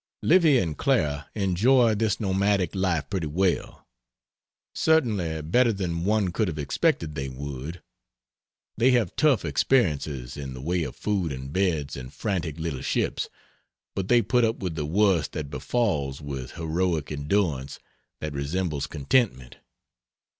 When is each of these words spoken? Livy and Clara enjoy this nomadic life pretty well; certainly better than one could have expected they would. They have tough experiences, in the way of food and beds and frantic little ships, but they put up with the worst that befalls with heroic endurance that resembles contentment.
Livy 0.23 0.57
and 0.57 0.79
Clara 0.79 1.29
enjoy 1.35 1.93
this 1.93 2.19
nomadic 2.19 2.73
life 2.73 3.07
pretty 3.07 3.27
well; 3.27 3.87
certainly 4.73 5.43
better 5.43 5.71
than 5.71 6.05
one 6.05 6.31
could 6.31 6.47
have 6.47 6.57
expected 6.57 7.13
they 7.13 7.29
would. 7.29 7.83
They 8.75 8.89
have 8.93 9.15
tough 9.15 9.45
experiences, 9.45 10.37
in 10.37 10.55
the 10.55 10.59
way 10.61 10.81
of 10.85 10.95
food 10.95 11.31
and 11.31 11.53
beds 11.53 11.95
and 11.95 12.11
frantic 12.11 12.57
little 12.57 12.81
ships, 12.81 13.29
but 13.93 14.07
they 14.07 14.23
put 14.23 14.43
up 14.43 14.57
with 14.57 14.73
the 14.73 14.87
worst 14.87 15.33
that 15.33 15.51
befalls 15.51 16.19
with 16.19 16.53
heroic 16.53 17.11
endurance 17.11 17.77
that 18.21 18.33
resembles 18.33 18.87
contentment. 18.87 19.57